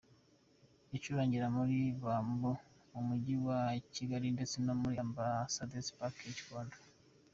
Icurangira 0.95 1.47
muri 1.57 1.77
Bambu 2.03 2.51
mu 2.91 3.01
mujyi 3.07 3.35
wa 3.45 3.61
Kigali 3.95 4.27
ndetse 4.35 4.55
no 4.65 4.73
muri 4.81 4.95
Ambasadazi 5.05 5.91
Paki 5.97 6.23
i 6.29 6.35
Gikondo. 6.37 6.77